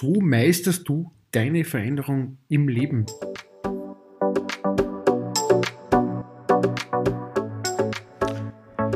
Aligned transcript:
So 0.00 0.18
meisterst 0.18 0.88
du 0.88 1.12
deine 1.30 1.62
Veränderung 1.62 2.38
im 2.48 2.68
Leben. 2.68 3.04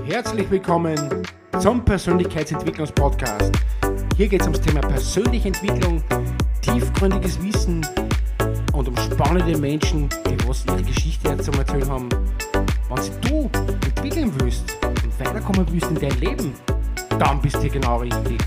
Herzlich 0.07 0.51
willkommen 0.51 0.97
zum 1.61 1.85
Persönlichkeitsentwicklungspodcast. 1.85 3.53
Hier 4.17 4.29
geht 4.29 4.41
es 4.41 4.47
ums 4.47 4.63
Thema 4.63 4.81
persönliche 4.81 5.49
Entwicklung, 5.49 6.03
tiefgründiges 6.63 7.39
Wissen 7.43 7.87
und 8.73 8.89
um 8.89 8.97
spannende 8.97 9.59
Menschen, 9.59 10.09
die 10.27 10.49
was 10.49 10.65
ihre 10.65 10.83
Geschichte 10.85 11.37
zu 11.37 11.53
erzählen 11.53 11.91
haben. 11.91 12.09
Wenn 12.89 13.21
du 13.21 13.51
entwickeln 13.85 14.33
willst 14.39 14.75
und 14.83 15.21
weiterkommen 15.21 15.67
willst 15.71 15.91
in 15.91 15.97
dein 15.97 16.19
Leben, 16.19 16.55
dann 17.19 17.43
bist 17.43 17.63
du 17.63 17.69
genau 17.69 17.99
richtig. 17.99 18.39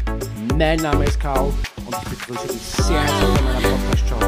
Mein 0.58 0.80
Name 0.80 1.05
ist 1.05 1.20
Karl 1.20 1.54
und 1.88 1.96
ich 2.04 2.10
begrüße 2.10 2.48
dich 2.50 2.62
sehr 2.62 3.02
herzlich 3.02 3.40
in 3.40 3.46
meiner 3.46 3.62
Podcast-Show. 3.70 4.20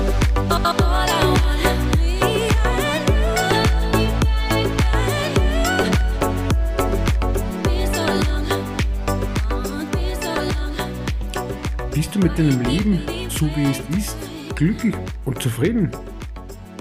Bist 11.94 12.16
du 12.16 12.20
mit 12.20 12.40
deinem 12.40 12.62
Leben, 12.62 13.02
so 13.30 13.46
wie 13.58 13.66
es 13.66 13.82
ist, 13.98 14.18
glücklich 14.56 14.96
und 15.26 15.42
zufrieden? 15.42 15.92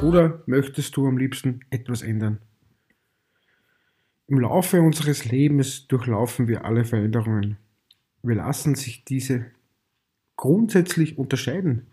Oder 0.03 0.45
möchtest 0.47 0.97
du 0.97 1.09
am 1.09 1.19
liebsten 1.19 1.61
etwas 1.71 2.03
ändern? 2.03 2.39
Im 4.29 4.39
Laufe 4.39 4.81
unseres 4.81 5.25
Lebens 5.25 5.89
durchlaufen 5.89 6.47
wir 6.47 6.65
alle 6.65 6.85
Veränderungen. 6.85 7.57
Wir 8.23 8.37
lassen 8.37 8.77
sich 8.77 9.05
diese 9.05 9.47
grundsätzlich 10.39 11.19
unterscheiden. 11.19 11.89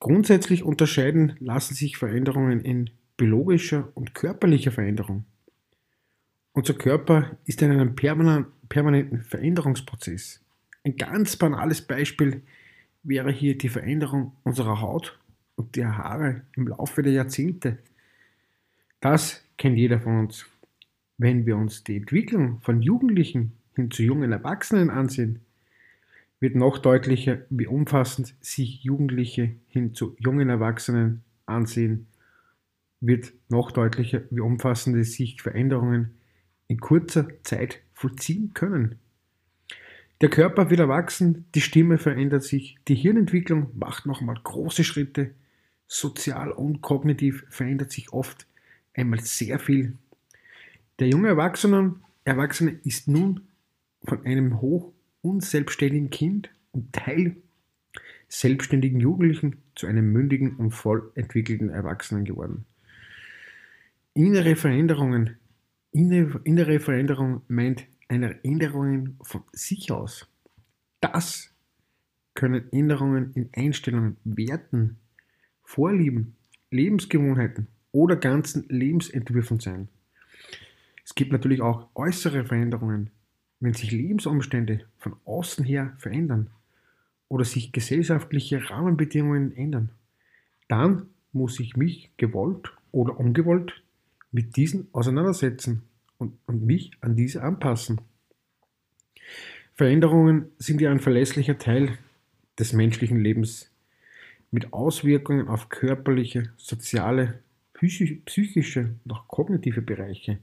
Grundsätzlich 0.00 0.64
unterscheiden 0.64 1.36
lassen 1.38 1.74
sich 1.74 1.96
Veränderungen 1.96 2.60
in 2.60 2.90
biologischer 3.16 3.90
und 3.94 4.14
körperlicher 4.14 4.72
Veränderung. 4.72 5.24
Unser 6.52 6.74
Körper 6.74 7.38
ist 7.46 7.62
in 7.62 7.70
einem 7.70 7.94
permanenten 7.94 9.22
Veränderungsprozess. 9.22 10.40
Ein 10.84 10.96
ganz 10.96 11.36
banales 11.36 11.82
Beispiel 11.82 12.42
wäre 13.04 13.30
hier 13.30 13.56
die 13.56 13.68
Veränderung 13.68 14.32
unserer 14.42 14.80
Haut 14.80 15.18
und 15.54 15.76
der 15.76 15.96
Haare 15.96 16.42
im 16.56 16.66
Laufe 16.66 17.02
der 17.02 17.12
Jahrzehnte. 17.12 17.78
Das 19.00 19.44
kennt 19.56 19.78
jeder 19.78 20.00
von 20.00 20.18
uns. 20.18 20.46
Wenn 21.16 21.46
wir 21.46 21.56
uns 21.56 21.84
die 21.84 21.96
Entwicklung 21.96 22.60
von 22.60 22.82
Jugendlichen 22.82 23.52
hin 23.76 23.90
zu 23.92 24.02
jungen 24.02 24.32
Erwachsenen 24.32 24.90
ansehen, 24.90 25.44
wird 26.40 26.54
noch 26.54 26.78
deutlicher, 26.78 27.38
wie 27.50 27.66
umfassend 27.66 28.34
sich 28.40 28.82
Jugendliche 28.82 29.56
hin 29.68 29.94
zu 29.94 30.16
jungen 30.18 30.48
Erwachsenen 30.48 31.22
ansehen, 31.46 32.06
wird 33.00 33.32
noch 33.48 33.70
deutlicher, 33.70 34.22
wie 34.30 34.40
umfassend 34.40 35.04
sich 35.06 35.42
Veränderungen 35.42 36.18
in 36.68 36.80
kurzer 36.80 37.28
Zeit 37.42 37.80
vollziehen 37.92 38.52
können. 38.54 38.98
Der 40.20 40.30
Körper 40.30 40.68
wird 40.68 40.80
erwachsen, 40.80 41.46
die 41.54 41.60
Stimme 41.60 41.96
verändert 41.96 42.42
sich, 42.42 42.76
die 42.88 42.96
Hirnentwicklung 42.96 43.70
macht 43.74 44.04
nochmal 44.04 44.38
große 44.42 44.82
Schritte, 44.82 45.30
sozial 45.86 46.50
und 46.50 46.82
kognitiv 46.82 47.44
verändert 47.48 47.92
sich 47.92 48.12
oft 48.12 48.46
einmal 48.94 49.20
sehr 49.20 49.58
viel. 49.58 49.96
Der 50.98 51.08
junge 51.08 51.28
Erwachsene, 51.28 51.94
Erwachsene 52.24 52.78
ist 52.84 53.06
nun 53.08 53.46
von 54.04 54.26
einem 54.26 54.60
hoch 54.60 54.92
unselbstständigen 55.22 56.10
Kind 56.10 56.50
und 56.72 56.92
Teil 56.92 57.36
selbstständigen 58.28 59.00
Jugendlichen 59.00 59.62
zu 59.74 59.86
einem 59.86 60.12
mündigen 60.12 60.56
und 60.56 60.70
voll 60.72 61.10
entwickelten 61.14 61.70
Erwachsenen 61.70 62.24
geworden. 62.24 62.66
Innere 64.14 64.56
Veränderungen, 64.56 65.36
innere 65.92 66.80
Veränderung 66.80 67.42
meint 67.48 67.86
eine 68.08 68.42
Änderung 68.44 69.16
von 69.22 69.42
sich 69.52 69.90
aus. 69.92 70.26
Das 71.00 71.50
können 72.34 72.70
Änderungen 72.72 73.32
in 73.34 73.50
Einstellungen, 73.54 74.16
Werten, 74.24 74.98
Vorlieben, 75.62 76.36
Lebensgewohnheiten 76.70 77.68
oder 77.92 78.16
ganzen 78.16 78.66
Lebensentwürfen 78.68 79.60
sein. 79.60 79.88
Es 81.04 81.14
gibt 81.14 81.32
natürlich 81.32 81.62
auch 81.62 81.88
äußere 81.94 82.44
Veränderungen, 82.44 83.10
wenn 83.60 83.74
sich 83.74 83.90
Lebensumstände 83.90 84.86
von 84.98 85.16
außen 85.24 85.64
her 85.64 85.94
verändern 85.98 86.50
oder 87.28 87.44
sich 87.44 87.72
gesellschaftliche 87.72 88.70
Rahmenbedingungen 88.70 89.56
ändern, 89.56 89.90
dann 90.68 91.08
muss 91.32 91.60
ich 91.60 91.76
mich 91.76 92.10
gewollt 92.16 92.72
oder 92.92 93.18
ungewollt 93.18 93.82
mit 94.30 94.56
diesen 94.56 94.88
auseinandersetzen 94.92 95.82
und, 96.18 96.38
und 96.46 96.64
mich 96.64 96.92
an 97.00 97.16
diese 97.16 97.42
anpassen. 97.42 98.00
Veränderungen 99.74 100.46
sind 100.58 100.80
ja 100.80 100.90
ein 100.90 101.00
verlässlicher 101.00 101.58
Teil 101.58 101.98
des 102.58 102.72
menschlichen 102.72 103.20
Lebens 103.20 103.70
mit 104.50 104.72
Auswirkungen 104.72 105.48
auf 105.48 105.68
körperliche, 105.68 106.52
soziale, 106.56 107.40
psychische 107.72 108.94
und 109.04 109.12
auch 109.12 109.28
kognitive 109.28 109.82
Bereiche. 109.82 110.38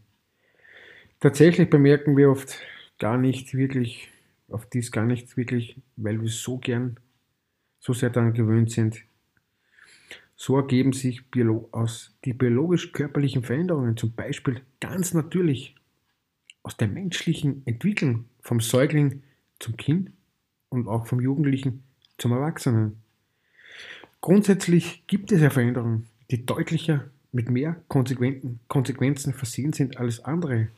Tatsächlich 1.19 1.69
bemerken 1.69 2.15
wir 2.15 2.29
oft 2.29 2.59
gar 2.99 3.17
nicht 3.17 3.53
wirklich, 3.53 4.09
auf 4.49 4.65
dies 4.67 4.91
gar 4.91 5.05
nicht 5.05 5.35
wirklich, 5.37 5.81
weil 5.95 6.21
wir 6.21 6.29
so 6.29 6.57
gern, 6.57 6.99
so 7.79 7.93
sehr 7.93 8.09
daran 8.09 8.33
gewöhnt 8.33 8.71
sind. 8.71 9.03
So 10.35 10.57
ergeben 10.57 10.91
sich 10.91 11.23
aus 11.71 12.13
die 12.25 12.33
biologisch-körperlichen 12.33 13.43
Veränderungen 13.43 13.95
zum 13.95 14.13
Beispiel 14.13 14.61
ganz 14.79 15.13
natürlich 15.13 15.75
aus 16.61 16.75
der 16.75 16.87
menschlichen 16.87 17.65
Entwicklung 17.65 18.25
vom 18.41 18.59
Säugling 18.59 19.23
zum 19.59 19.77
Kind 19.77 20.11
und 20.69 20.87
auch 20.87 21.07
vom 21.07 21.21
Jugendlichen 21.21 21.83
zum 22.17 22.33
Erwachsenen. 22.33 23.01
Grundsätzlich 24.19 25.05
gibt 25.07 25.31
es 25.31 25.41
ja 25.41 25.49
Veränderungen, 25.49 26.07
die 26.31 26.45
deutlicher 26.45 27.05
mit 27.31 27.49
mehr 27.49 27.81
Konsequenzen 27.87 29.33
versehen 29.33 29.73
sind 29.73 29.97
als 29.97 30.23
andere. 30.25 30.69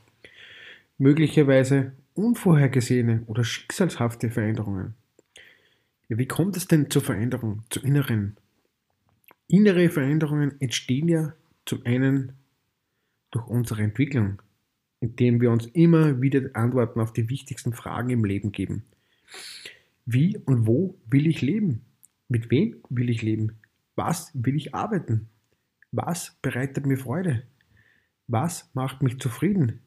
Möglicherweise 0.98 1.94
unvorhergesehene 2.18 3.24
oder 3.28 3.44
schicksalshafte 3.44 4.30
Veränderungen. 4.30 4.96
Ja, 6.10 6.18
wie 6.18 6.28
kommt 6.28 6.58
es 6.58 6.68
denn 6.68 6.90
zur 6.90 7.02
Veränderung, 7.02 7.64
zu 7.70 7.82
inneren? 7.82 8.38
Innere 9.48 9.90
Veränderungen 9.90 10.60
entstehen 10.60 11.08
ja 11.08 11.34
zum 11.66 11.86
einen 11.86 12.34
durch 13.32 13.48
unsere 13.48 13.84
Entwicklung, 13.84 14.42
indem 15.00 15.42
wir 15.42 15.52
uns 15.52 15.68
immer 15.68 16.22
wieder 16.22 16.50
Antworten 16.54 17.00
auf 17.00 17.14
die 17.14 17.30
wichtigsten 17.30 17.74
Fragen 17.74 18.10
im 18.10 18.26
Leben 18.26 18.52
geben. 18.52 18.84
Wie 20.06 20.38
und 20.38 20.66
wo 20.66 20.98
will 21.10 21.28
ich 21.28 21.42
leben? 21.42 21.82
Mit 22.30 22.50
wem 22.50 22.78
will 22.90 23.10
ich 23.10 23.22
leben? 23.22 23.60
Was 23.96 24.32
will 24.34 24.56
ich 24.56 24.74
arbeiten? 24.74 25.28
Was 25.92 26.38
bereitet 26.42 26.86
mir 26.86 26.98
Freude? 26.98 27.44
Was 28.28 28.70
macht 28.74 29.02
mich 29.02 29.20
zufrieden? 29.20 29.82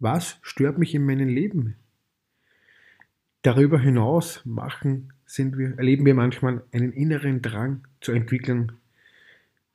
Was 0.00 0.38
stört 0.40 0.78
mich 0.78 0.94
in 0.94 1.04
meinem 1.04 1.28
Leben? 1.28 1.76
Darüber 3.42 3.78
hinaus 3.78 4.40
machen, 4.46 5.12
sind 5.26 5.58
wir, 5.58 5.76
erleben 5.76 6.06
wir 6.06 6.14
manchmal 6.14 6.62
einen 6.72 6.92
inneren 6.92 7.42
Drang 7.42 7.86
zur 8.00 8.14
Entwicklung, 8.14 8.72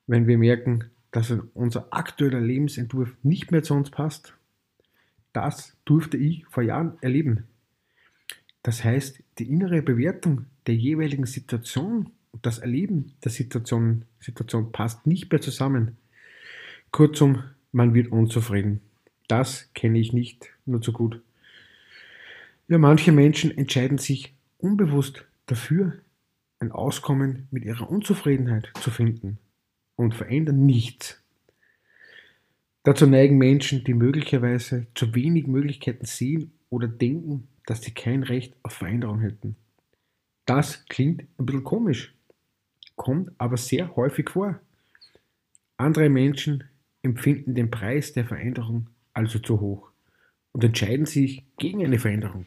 wenn 0.07 0.25
wir 0.25 0.39
merken, 0.39 0.85
dass 1.11 1.31
unser 1.53 1.93
aktueller 1.93 2.41
Lebensentwurf 2.41 3.15
nicht 3.21 3.51
mehr 3.51 3.61
zu 3.61 3.75
uns 3.75 3.91
passt. 3.91 4.35
Das 5.31 5.77
durfte 5.85 6.17
ich 6.17 6.43
vor 6.47 6.63
Jahren 6.63 6.97
erleben. 7.01 7.43
Das 8.63 8.83
heißt, 8.83 9.21
die 9.37 9.47
innere 9.47 9.83
Bewertung 9.83 10.47
der 10.65 10.75
jeweiligen 10.75 11.27
Situation 11.27 12.09
und 12.31 12.45
das 12.47 12.57
Erleben 12.57 13.13
der 13.23 13.31
Situation, 13.31 14.05
Situation 14.19 14.71
passt 14.71 15.05
nicht 15.05 15.31
mehr 15.31 15.39
zusammen. 15.39 15.97
Kurzum, 16.89 17.43
man 17.71 17.93
wird 17.93 18.11
unzufrieden. 18.11 18.81
Das 19.27 19.71
kenne 19.73 19.99
ich 19.99 20.13
nicht 20.13 20.47
nur 20.65 20.81
zu 20.81 20.93
gut. 20.93 21.21
Ja, 22.67 22.77
manche 22.77 23.11
Menschen 23.11 23.55
entscheiden 23.55 23.97
sich 23.97 24.33
unbewusst 24.57 25.25
dafür, 25.45 25.93
ein 26.59 26.71
Auskommen 26.71 27.47
mit 27.51 27.65
ihrer 27.65 27.89
Unzufriedenheit 27.89 28.71
zu 28.81 28.89
finden 28.89 29.37
und 29.95 30.15
verändern 30.15 30.65
nichts. 30.65 31.21
Dazu 32.83 33.07
neigen 33.07 33.37
Menschen, 33.37 33.83
die 33.83 33.93
möglicherweise 33.93 34.87
zu 34.93 35.15
wenig 35.15 35.47
Möglichkeiten 35.47 36.05
sehen 36.05 36.51
oder 36.69 36.87
denken, 36.87 37.47
dass 37.65 37.81
sie 37.81 37.91
kein 37.91 38.23
Recht 38.23 38.55
auf 38.63 38.73
Veränderung 38.73 39.21
hätten. 39.21 39.55
Das 40.45 40.85
klingt 40.85 41.23
ein 41.39 41.45
bisschen 41.45 41.63
komisch, 41.63 42.13
kommt 42.95 43.31
aber 43.39 43.57
sehr 43.57 43.95
häufig 43.95 44.29
vor. 44.29 44.59
Andere 45.77 46.09
Menschen 46.09 46.63
empfinden 47.01 47.55
den 47.55 47.71
Preis 47.71 48.13
der 48.13 48.25
Veränderung 48.25 48.87
also 49.15 49.39
zu 49.39 49.59
hoch, 49.59 49.89
und 50.51 50.63
entscheiden 50.63 51.05
sich 51.05 51.43
gegen 51.57 51.83
eine 51.83 51.99
Veränderung. 51.99 52.45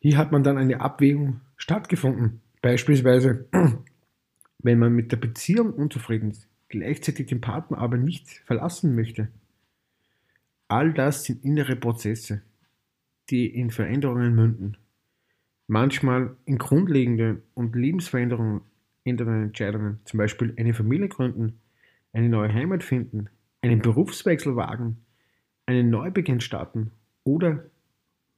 Hier 0.00 0.16
hat 0.16 0.32
man 0.32 0.42
dann 0.42 0.58
eine 0.58 0.80
Abwägung 0.80 1.40
stattgefunden. 1.56 2.40
Beispielsweise, 2.62 3.46
wenn 4.58 4.78
man 4.78 4.92
mit 4.92 5.12
der 5.12 5.18
Beziehung 5.18 5.72
unzufrieden 5.72 6.30
ist, 6.30 6.48
gleichzeitig 6.68 7.26
den 7.26 7.40
Partner 7.40 7.78
aber 7.78 7.96
nicht 7.96 8.28
verlassen 8.46 8.94
möchte. 8.94 9.28
All 10.68 10.92
das 10.92 11.24
sind 11.24 11.44
innere 11.44 11.76
Prozesse, 11.76 12.42
die 13.28 13.46
in 13.46 13.70
Veränderungen 13.70 14.34
münden. 14.34 14.76
Manchmal 15.66 16.36
in 16.46 16.58
grundlegende 16.58 17.42
und 17.54 17.76
lebensverändernden 17.76 18.62
Entscheidungen, 19.04 20.00
zum 20.04 20.18
Beispiel 20.18 20.54
eine 20.56 20.74
Familie 20.74 21.08
gründen, 21.08 21.60
eine 22.12 22.28
neue 22.28 22.52
Heimat 22.52 22.82
finden, 22.82 23.28
einen 23.62 23.80
Berufswechsel 23.80 24.56
wagen, 24.56 25.04
einen 25.66 25.90
Neubeginn 25.90 26.40
starten 26.40 26.92
oder 27.24 27.64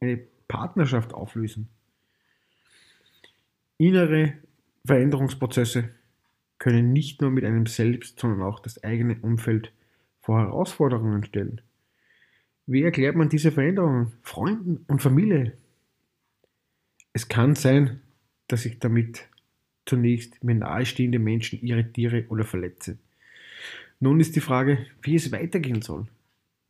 eine 0.00 0.19
Partnerschaft 0.48 1.14
auflösen. 1.14 1.69
Innere 3.78 4.34
Veränderungsprozesse 4.84 5.90
können 6.58 6.92
nicht 6.92 7.20
nur 7.20 7.30
mit 7.30 7.44
einem 7.44 7.66
selbst, 7.66 8.20
sondern 8.20 8.42
auch 8.42 8.60
das 8.60 8.82
eigene 8.84 9.16
Umfeld 9.20 9.72
vor 10.20 10.40
Herausforderungen 10.40 11.25
stellen. 11.25 11.60
Wie 12.66 12.82
erklärt 12.82 13.16
man 13.16 13.28
diese 13.28 13.50
Veränderungen 13.50 14.12
Freunden 14.22 14.84
und 14.86 15.02
Familie? 15.02 15.56
Es 17.12 17.28
kann 17.28 17.54
sein, 17.54 18.00
dass 18.46 18.64
ich 18.64 18.78
damit 18.78 19.28
zunächst 19.84 20.44
mir 20.44 20.54
nahestehende 20.54 21.18
Menschen 21.18 21.60
irritiere 21.60 22.26
oder 22.28 22.44
verletze. 22.44 22.98
Nun 24.02 24.19
ist 24.19 24.34
die 24.34 24.40
Frage, 24.40 24.84
wie 25.02 25.14
es 25.14 25.31
weitergehen 25.31 25.81
soll. 25.81 26.08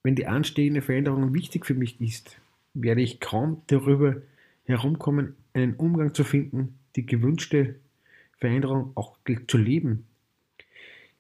Wenn 0.02 0.14
die 0.14 0.26
anstehende 0.26 0.82
Veränderung 0.82 1.32
wichtig 1.32 1.64
für 1.64 1.72
mich 1.72 1.98
ist, 1.98 2.36
werde 2.74 3.00
ich 3.00 3.20
kaum 3.20 3.62
darüber 3.68 4.16
herumkommen, 4.64 5.34
einen 5.54 5.72
Umgang 5.76 6.12
zu 6.12 6.24
finden, 6.24 6.78
die 6.94 7.06
gewünschte 7.06 7.76
Veränderung 8.36 8.92
auch 8.96 9.16
zu 9.46 9.56
leben. 9.56 10.04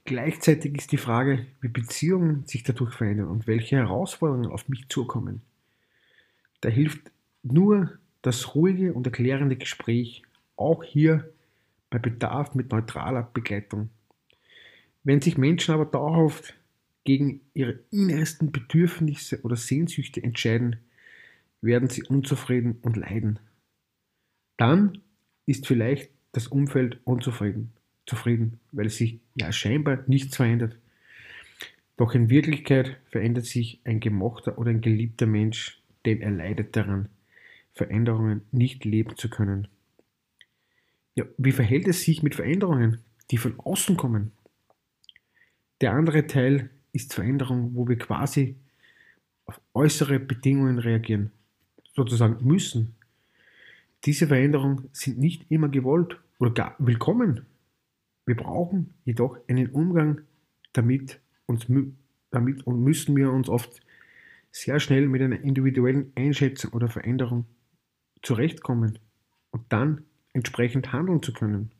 Gleichzeitig 0.04 0.76
ist 0.76 0.92
die 0.92 0.98
Frage, 0.98 1.46
wie 1.62 1.68
Beziehungen 1.68 2.44
sich 2.44 2.62
dadurch 2.62 2.92
verändern 2.92 3.28
und 3.28 3.46
welche 3.46 3.76
Herausforderungen 3.76 4.50
auf 4.50 4.68
mich 4.68 4.90
zukommen. 4.90 5.40
Da 6.60 6.68
hilft 6.68 7.10
nur 7.42 7.90
das 8.20 8.54
ruhige 8.54 8.92
und 8.92 9.06
erklärende 9.06 9.56
Gespräch, 9.56 10.24
auch 10.56 10.84
hier 10.84 11.32
bei 11.88 11.98
Bedarf 11.98 12.54
mit 12.54 12.70
neutraler 12.70 13.30
Begleitung. 13.32 13.88
Wenn 15.04 15.20
sich 15.20 15.36
Menschen 15.36 15.74
aber 15.74 15.86
dauerhaft 15.86 16.54
gegen 17.04 17.40
ihre 17.54 17.80
innersten 17.90 18.52
Bedürfnisse 18.52 19.40
oder 19.42 19.56
Sehnsüchte 19.56 20.22
entscheiden, 20.22 20.76
werden 21.60 21.88
sie 21.88 22.04
unzufrieden 22.04 22.78
und 22.82 22.96
leiden. 22.96 23.38
Dann 24.56 24.98
ist 25.46 25.66
vielleicht 25.66 26.10
das 26.32 26.46
Umfeld 26.46 27.00
unzufrieden, 27.04 27.72
zufrieden, 28.06 28.60
weil 28.70 28.88
sich 28.90 29.20
ja 29.34 29.52
scheinbar 29.52 30.04
nichts 30.06 30.36
verändert. 30.36 30.76
Doch 31.96 32.14
in 32.14 32.30
Wirklichkeit 32.30 32.98
verändert 33.10 33.44
sich 33.44 33.80
ein 33.84 34.00
gemochter 34.00 34.58
oder 34.58 34.70
ein 34.70 34.80
geliebter 34.80 35.26
Mensch, 35.26 35.80
denn 36.04 36.20
er 36.20 36.30
leidet 36.30 36.74
daran, 36.76 37.08
Veränderungen 37.74 38.42
nicht 38.50 38.84
leben 38.84 39.16
zu 39.16 39.28
können. 39.28 39.68
Ja, 41.14 41.24
wie 41.36 41.52
verhält 41.52 41.86
es 41.88 42.02
sich 42.02 42.22
mit 42.22 42.34
Veränderungen, 42.34 42.98
die 43.30 43.36
von 43.36 43.58
außen 43.58 43.96
kommen? 43.96 44.32
Der 45.82 45.94
andere 45.94 46.28
Teil 46.28 46.70
ist 46.92 47.12
Veränderung, 47.12 47.74
wo 47.74 47.88
wir 47.88 47.98
quasi 47.98 48.54
auf 49.46 49.60
äußere 49.74 50.20
Bedingungen 50.20 50.78
reagieren, 50.78 51.32
sozusagen 51.96 52.46
müssen. 52.46 52.94
Diese 54.04 54.28
Veränderungen 54.28 54.88
sind 54.92 55.18
nicht 55.18 55.50
immer 55.50 55.68
gewollt 55.68 56.20
oder 56.38 56.52
gar 56.52 56.76
willkommen. 56.78 57.46
Wir 58.26 58.36
brauchen 58.36 58.94
jedoch 59.04 59.36
einen 59.48 59.70
Umgang 59.70 60.20
damit, 60.72 61.18
uns, 61.46 61.66
damit 62.30 62.64
und 62.64 62.84
müssen 62.84 63.16
wir 63.16 63.32
uns 63.32 63.48
oft 63.48 63.80
sehr 64.52 64.78
schnell 64.78 65.08
mit 65.08 65.20
einer 65.20 65.40
individuellen 65.40 66.12
Einschätzung 66.14 66.74
oder 66.74 66.88
Veränderung 66.88 67.44
zurechtkommen 68.22 69.00
und 69.50 69.64
dann 69.70 70.04
entsprechend 70.32 70.92
handeln 70.92 71.24
zu 71.24 71.32
können. 71.32 71.72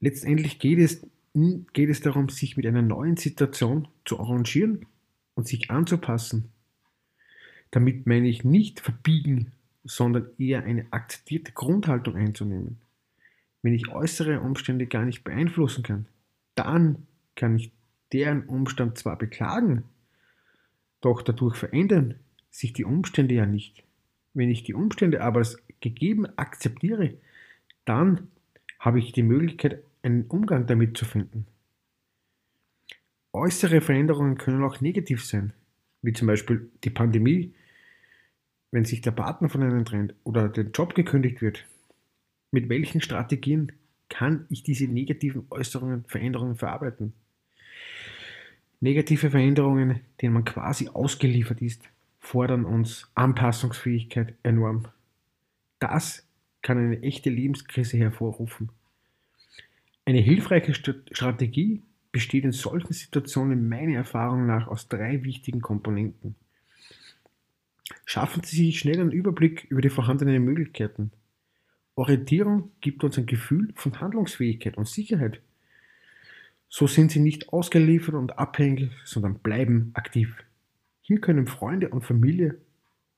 Letztendlich 0.00 0.58
geht 0.58 0.78
es, 0.78 1.06
geht 1.34 1.88
es 1.88 2.00
darum, 2.00 2.28
sich 2.28 2.56
mit 2.56 2.66
einer 2.66 2.82
neuen 2.82 3.16
Situation 3.16 3.88
zu 4.04 4.20
arrangieren 4.20 4.86
und 5.34 5.48
sich 5.48 5.70
anzupassen. 5.70 6.50
Damit 7.70 8.06
meine 8.06 8.28
ich 8.28 8.44
nicht 8.44 8.80
verbiegen 8.80 9.52
sondern 9.84 10.28
eher 10.38 10.64
eine 10.64 10.86
akzeptierte 10.92 11.52
Grundhaltung 11.52 12.16
einzunehmen. 12.16 12.78
Wenn 13.62 13.74
ich 13.74 13.88
äußere 13.88 14.40
Umstände 14.40 14.86
gar 14.86 15.04
nicht 15.04 15.24
beeinflussen 15.24 15.82
kann, 15.82 16.06
dann 16.54 17.06
kann 17.36 17.56
ich 17.56 17.72
deren 18.12 18.44
Umstand 18.44 18.98
zwar 18.98 19.16
beklagen, 19.16 19.84
doch 21.00 21.22
dadurch 21.22 21.56
verändern 21.56 22.16
sich 22.50 22.72
die 22.72 22.84
Umstände 22.84 23.34
ja 23.34 23.46
nicht. 23.46 23.82
Wenn 24.34 24.50
ich 24.50 24.62
die 24.62 24.74
Umstände 24.74 25.22
aber 25.22 25.38
als 25.38 25.58
gegeben 25.80 26.26
akzeptiere, 26.36 27.14
dann 27.84 28.28
habe 28.78 28.98
ich 28.98 29.12
die 29.12 29.22
Möglichkeit, 29.22 29.82
einen 30.02 30.26
Umgang 30.26 30.66
damit 30.66 30.96
zu 30.96 31.04
finden. 31.04 31.46
Äußere 33.32 33.80
Veränderungen 33.80 34.36
können 34.36 34.62
auch 34.62 34.80
negativ 34.80 35.24
sein, 35.24 35.52
wie 36.02 36.12
zum 36.12 36.26
Beispiel 36.26 36.70
die 36.84 36.90
Pandemie, 36.90 37.54
wenn 38.70 38.84
sich 38.84 39.00
der 39.00 39.12
Partner 39.12 39.48
von 39.48 39.62
einem 39.62 39.84
trennt 39.84 40.14
oder 40.24 40.48
der 40.48 40.64
Job 40.64 40.94
gekündigt 40.94 41.40
wird, 41.40 41.64
mit 42.50 42.68
welchen 42.68 43.00
Strategien 43.00 43.72
kann 44.08 44.46
ich 44.50 44.62
diese 44.62 44.86
negativen 44.86 45.46
Äußerungen, 45.50 46.04
Veränderungen 46.06 46.56
verarbeiten? 46.56 47.14
Negative 48.80 49.30
Veränderungen, 49.30 50.00
denen 50.20 50.34
man 50.34 50.44
quasi 50.44 50.88
ausgeliefert 50.88 51.62
ist, 51.62 51.82
fordern 52.18 52.64
uns 52.64 53.10
Anpassungsfähigkeit 53.14 54.34
enorm. 54.42 54.88
Das 55.78 56.26
kann 56.60 56.78
eine 56.78 57.02
echte 57.02 57.30
Lebenskrise 57.30 57.96
hervorrufen. 57.96 58.70
Eine 60.04 60.18
hilfreiche 60.18 60.74
Strategie 60.74 61.82
besteht 62.10 62.44
in 62.44 62.52
solchen 62.52 62.92
Situationen 62.92 63.68
meiner 63.68 63.96
Erfahrung 63.96 64.46
nach 64.46 64.66
aus 64.66 64.88
drei 64.88 65.22
wichtigen 65.22 65.60
Komponenten. 65.60 66.34
Schaffen 68.04 68.42
Sie 68.42 68.56
sich 68.56 68.78
schnell 68.80 69.00
einen 69.00 69.12
Überblick 69.12 69.64
über 69.70 69.80
die 69.80 69.90
vorhandenen 69.90 70.44
Möglichkeiten. 70.44 71.12
Orientierung 71.94 72.72
gibt 72.80 73.04
uns 73.04 73.16
ein 73.16 73.26
Gefühl 73.26 73.72
von 73.76 74.00
Handlungsfähigkeit 74.00 74.76
und 74.76 74.88
Sicherheit. 74.88 75.40
So 76.68 76.86
sind 76.86 77.12
Sie 77.12 77.20
nicht 77.20 77.50
ausgeliefert 77.50 78.14
und 78.14 78.38
abhängig, 78.38 78.90
sondern 79.04 79.38
bleiben 79.38 79.92
aktiv. 79.94 80.36
Hier 81.02 81.20
können 81.20 81.46
Freunde 81.46 81.90
und 81.90 82.02
Familie 82.02 82.58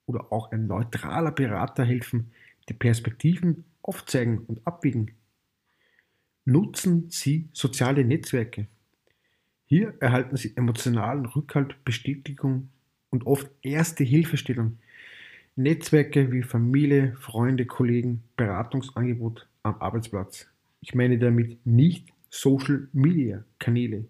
oder 0.05 0.31
auch 0.31 0.51
ein 0.51 0.67
neutraler 0.67 1.31
Berater 1.31 1.83
helfen, 1.83 2.31
die 2.69 2.73
Perspektiven 2.73 3.63
aufzeigen 3.81 4.39
und 4.39 4.65
abwiegen. 4.67 5.11
Nutzen 6.47 7.09
Sie 7.09 7.49
soziale 7.53 8.05
Netzwerke. 8.05 8.67
Hier 9.65 9.95
erhalten 9.99 10.37
Sie 10.37 10.55
emotionalen 10.55 11.25
Rückhalt, 11.25 11.83
Bestätigung 11.83 12.69
und 13.09 13.25
oft 13.25 13.49
erste 13.63 14.03
Hilfestellung. 14.03 14.77
Netzwerke 15.55 16.31
wie 16.31 16.43
Familie, 16.43 17.15
Freunde, 17.15 17.65
Kollegen, 17.65 18.23
Beratungsangebot 18.37 19.47
am 19.63 19.81
Arbeitsplatz. 19.81 20.47
Ich 20.81 20.93
meine 20.93 21.17
damit 21.17 21.65
nicht 21.65 22.09
Social 22.29 22.89
Media 22.93 23.43
Kanäle. 23.57 24.05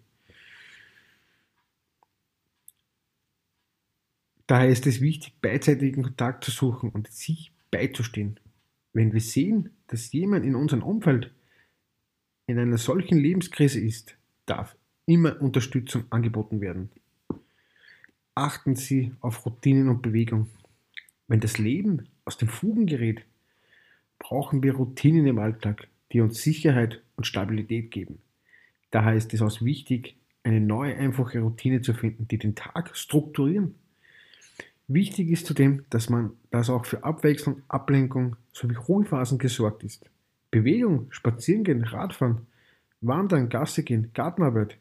Daher 4.45 4.69
ist 4.69 4.85
es 4.87 4.99
wichtig, 4.99 5.35
beidseitigen 5.41 6.03
Kontakt 6.03 6.43
zu 6.43 6.51
suchen 6.51 6.89
und 6.89 7.09
sich 7.09 7.53
beizustehen. 7.71 8.41
Wenn 8.91 9.13
wir 9.13 9.21
sehen, 9.21 9.69
dass 9.87 10.11
jemand 10.11 10.45
in 10.45 10.55
unserem 10.55 10.83
Umfeld 10.83 11.31
in 12.47 12.59
einer 12.59 12.77
solchen 12.77 13.17
Lebenskrise 13.17 13.79
ist, 13.79 14.15
darf 14.45 14.75
immer 15.05 15.41
Unterstützung 15.41 16.05
angeboten 16.09 16.61
werden. 16.61 16.89
Achten 18.35 18.75
Sie 18.75 19.13
auf 19.21 19.45
Routinen 19.45 19.89
und 19.89 20.01
Bewegung. 20.01 20.49
Wenn 21.27 21.39
das 21.39 21.57
Leben 21.57 22.07
aus 22.25 22.37
den 22.37 22.49
Fugen 22.49 22.85
gerät, 22.85 23.23
brauchen 24.19 24.61
wir 24.61 24.75
Routinen 24.75 25.25
im 25.25 25.39
Alltag, 25.39 25.87
die 26.11 26.21
uns 26.21 26.41
Sicherheit 26.41 27.01
und 27.15 27.25
Stabilität 27.25 27.91
geben. 27.91 28.19
Daher 28.91 29.13
ist 29.13 29.33
es 29.33 29.41
auch 29.41 29.61
wichtig, 29.61 30.15
eine 30.43 30.61
neue, 30.61 30.95
einfache 30.95 31.39
Routine 31.39 31.81
zu 31.81 31.93
finden, 31.93 32.27
die 32.27 32.37
den 32.37 32.55
Tag 32.55 32.95
strukturieren. 32.95 33.75
Wichtig 34.87 35.29
ist 35.29 35.47
zudem, 35.47 35.85
dass 35.89 36.09
man, 36.09 36.33
dass 36.51 36.69
auch 36.69 36.85
für 36.85 37.03
Abwechslung, 37.03 37.63
Ablenkung 37.67 38.35
sowie 38.53 38.75
Ruhephasen 38.75 39.39
gesorgt 39.39 39.83
ist. 39.83 40.09
Bewegung, 40.55 41.07
Spazierengehen, 41.11 41.83
Radfahren, 41.83 42.47
Wandern, 43.01 43.49
Gasse 43.49 43.83
gehen, 43.83 44.11
Gartenarbeit. 44.13 44.77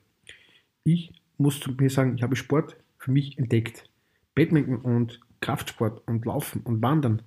Ich 0.84 1.20
muss 1.36 1.66
mir 1.66 1.90
sagen, 1.90 2.14
ich 2.14 2.22
habe 2.22 2.36
Sport 2.36 2.76
für 2.96 3.10
mich 3.10 3.38
entdeckt. 3.38 3.90
Badminton 4.36 4.76
und 4.76 5.18
Kraftsport 5.40 6.06
und 6.06 6.24
Laufen 6.26 6.60
und 6.62 6.80
Wandern. 6.80 7.22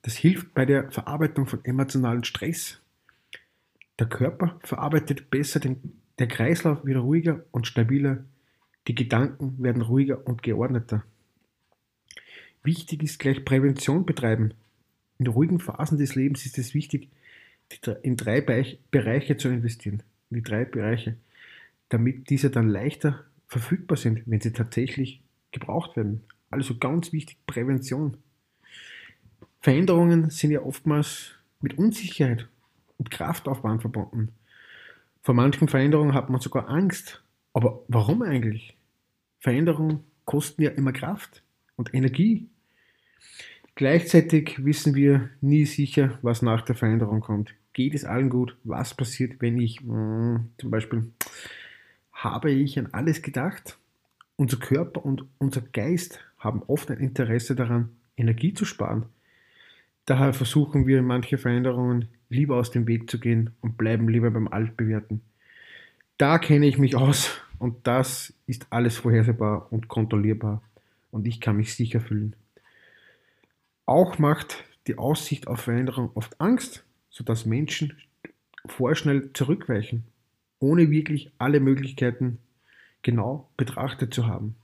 Das 0.00 0.16
hilft 0.16 0.54
bei 0.54 0.64
der 0.64 0.90
Verarbeitung 0.90 1.46
von 1.46 1.62
emotionalen 1.62 2.24
Stress. 2.24 2.80
Der 3.98 4.08
Körper 4.08 4.58
verarbeitet 4.62 5.28
besser, 5.28 5.60
den, 5.60 6.00
der 6.18 6.28
Kreislauf 6.28 6.86
wird 6.86 6.96
ruhiger 6.96 7.44
und 7.50 7.66
stabiler, 7.66 8.24
die 8.88 8.94
Gedanken 8.94 9.62
werden 9.62 9.82
ruhiger 9.82 10.26
und 10.26 10.42
geordneter. 10.42 11.04
Wichtig 12.62 13.02
ist 13.02 13.18
gleich 13.18 13.44
Prävention 13.44 14.06
betreiben. 14.06 14.54
In 15.18 15.26
ruhigen 15.26 15.60
Phasen 15.60 15.98
des 15.98 16.14
Lebens 16.14 16.46
ist 16.46 16.56
es 16.56 16.72
wichtig, 16.72 17.10
in 18.02 18.16
drei 18.16 18.40
Bereiche 18.40 19.36
zu 19.36 19.48
investieren. 19.48 20.02
In 20.30 20.36
die 20.36 20.42
drei 20.42 20.64
Bereiche, 20.64 21.16
damit 21.88 22.30
diese 22.30 22.50
dann 22.50 22.68
leichter 22.68 23.24
verfügbar 23.46 23.96
sind, 23.96 24.22
wenn 24.26 24.40
sie 24.40 24.52
tatsächlich 24.52 25.22
gebraucht 25.50 25.96
werden. 25.96 26.22
Also 26.50 26.76
ganz 26.78 27.12
wichtig, 27.12 27.36
Prävention. 27.46 28.16
Veränderungen 29.60 30.30
sind 30.30 30.52
ja 30.52 30.62
oftmals 30.62 31.32
mit 31.60 31.76
Unsicherheit 31.76 32.48
und 32.98 33.10
Kraftaufwand 33.10 33.82
verbunden. 33.82 34.32
Vor 35.22 35.34
manchen 35.34 35.68
Veränderungen 35.68 36.14
hat 36.14 36.30
man 36.30 36.40
sogar 36.40 36.68
Angst. 36.68 37.22
Aber 37.52 37.82
warum 37.88 38.22
eigentlich? 38.22 38.76
Veränderungen 39.40 40.04
kosten 40.24 40.62
ja 40.62 40.70
immer 40.70 40.92
Kraft 40.92 41.42
und 41.76 41.92
Energie. 41.92 42.48
Gleichzeitig 43.74 44.64
wissen 44.64 44.94
wir 44.94 45.30
nie 45.40 45.64
sicher, 45.64 46.18
was 46.22 46.42
nach 46.42 46.62
der 46.62 46.74
Veränderung 46.74 47.20
kommt. 47.20 47.54
Geht 47.80 47.94
es 47.94 48.04
allen 48.04 48.28
gut? 48.28 48.58
Was 48.62 48.92
passiert, 48.92 49.40
wenn 49.40 49.58
ich 49.58 49.82
mh, 49.82 49.94
hm, 49.94 50.50
zum 50.58 50.70
Beispiel 50.70 51.12
habe 52.12 52.50
ich 52.50 52.78
an 52.78 52.90
alles 52.92 53.22
gedacht? 53.22 53.78
Unser 54.36 54.58
Körper 54.58 55.02
und 55.02 55.24
unser 55.38 55.62
Geist 55.62 56.20
haben 56.36 56.62
oft 56.66 56.90
ein 56.90 56.98
Interesse 56.98 57.56
daran, 57.56 57.88
Energie 58.18 58.52
zu 58.52 58.66
sparen. 58.66 59.06
Daher 60.04 60.34
versuchen 60.34 60.86
wir 60.86 61.00
manche 61.00 61.38
Veränderungen 61.38 62.08
lieber 62.28 62.56
aus 62.56 62.70
dem 62.70 62.86
Weg 62.86 63.08
zu 63.08 63.18
gehen 63.18 63.48
und 63.62 63.78
bleiben 63.78 64.10
lieber 64.10 64.30
beim 64.30 64.48
Altbewährten. 64.48 65.22
Da 66.18 66.38
kenne 66.38 66.66
ich 66.66 66.76
mich 66.76 66.96
aus 66.96 67.40
und 67.58 67.86
das 67.86 68.34
ist 68.46 68.66
alles 68.68 68.98
vorhersehbar 68.98 69.72
und 69.72 69.88
kontrollierbar 69.88 70.62
und 71.10 71.26
ich 71.26 71.40
kann 71.40 71.56
mich 71.56 71.74
sicher 71.74 72.02
fühlen. 72.02 72.36
Auch 73.86 74.18
macht 74.18 74.64
die 74.86 74.98
Aussicht 74.98 75.46
auf 75.46 75.60
Veränderung 75.60 76.10
oft 76.12 76.38
Angst, 76.42 76.84
sodass 77.10 77.44
Menschen 77.44 77.92
vorschnell 78.66 79.32
zurückweichen, 79.32 80.04
ohne 80.58 80.90
wirklich 80.90 81.32
alle 81.38 81.60
Möglichkeiten 81.60 82.38
genau 83.02 83.50
betrachtet 83.56 84.14
zu 84.14 84.26
haben. 84.26 84.56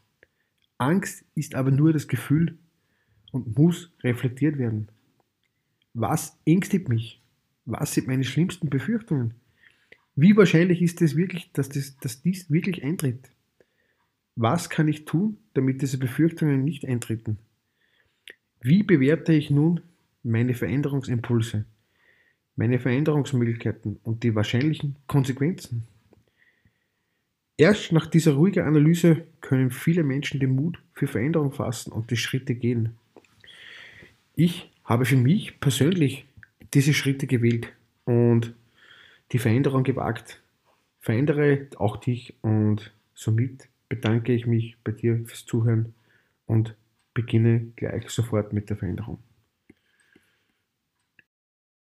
Angst 0.79 1.25
ist 1.35 1.55
aber 1.55 1.71
nur 1.71 1.93
das 1.93 2.09
Gefühl 2.09 2.59
und 3.33 3.57
muss 3.57 3.91
reflektiert 4.03 4.59
werden. 4.59 4.89
Was 5.95 6.39
ängstigt 6.45 6.89
mich? 6.89 7.23
Was 7.65 7.95
sind 7.95 8.07
meine 8.07 8.25
schlimmsten 8.25 8.69
Befürchtungen? 8.69 9.35
Wie 10.15 10.37
wahrscheinlich 10.37 10.83
ist 10.83 11.03
es 11.03 11.17
wirklich, 11.17 11.53
dass, 11.53 11.69
das, 11.69 11.97
dass 11.99 12.23
dies 12.23 12.51
wirklich 12.51 12.83
eintritt? 12.85 13.31
Was 14.35 14.71
kann 14.71 14.89
ich 14.89 15.07
tun, 15.07 15.39
damit 15.55 15.83
diese 15.83 15.99
Befürchtungen 15.99 16.63
nicht 16.63 16.87
eintreten? 16.87 17.39
Wie 18.61 18.83
bewerte 18.83 19.33
ich 19.33 19.51
nun 19.51 19.81
meine 20.23 20.55
Veränderungsimpulse, 20.55 21.65
meine 22.57 22.79
Veränderungsmöglichkeiten 22.79 24.01
und 24.03 24.23
die 24.23 24.35
wahrscheinlichen 24.35 24.97
Konsequenzen? 25.07 25.87
Erst 27.59 27.93
nach 27.93 28.07
dieser 28.07 28.33
ruhigen 28.33 28.65
Analyse 28.65 29.27
können 29.41 29.71
viele 29.71 30.03
Menschen 30.03 30.41
den 30.41 30.55
Mut 30.55 30.79
für 30.93 31.07
Veränderung 31.07 31.53
fassen 31.53 31.91
und 31.91 32.11
die 32.11 32.17
Schritte 32.17 32.55
gehen. 32.55 32.97
Ich 34.35 34.71
habe 34.85 35.07
für 35.07 35.17
mich 35.17 35.59
persönlich 35.61 36.27
diese 36.75 36.93
Schritte 36.93 37.27
gewählt 37.27 37.73
und 38.05 38.55
die 39.33 39.39
Veränderung 39.39 39.85
gewagt. 39.85 40.43
Verändere 41.01 41.69
auch 41.77 41.97
dich 41.97 42.35
und 42.43 42.93
somit 43.15 43.69
bedanke 43.89 44.35
ich 44.35 44.47
mich 44.47 44.77
bei 44.85 44.93
dir 44.93 45.25
fürs 45.25 45.47
Zuhören 45.47 45.95
und 46.47 46.75
beginne 47.15 47.73
gleich 47.77 48.11
sofort 48.11 48.53
mit 48.53 48.69
der 48.69 48.77
Veränderung. 48.77 49.19